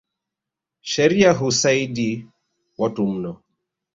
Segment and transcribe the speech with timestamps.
[0.93, 2.25] Sheria husaidi
[2.77, 3.37] watu mno.